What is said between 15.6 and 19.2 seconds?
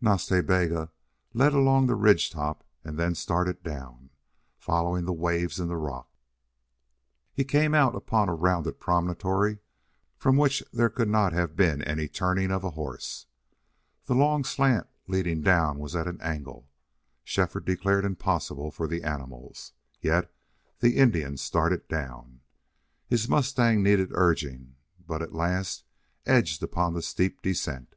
was at an angle Shefford declared impossible for the